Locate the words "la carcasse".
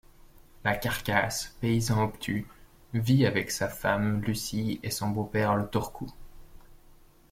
0.63-1.55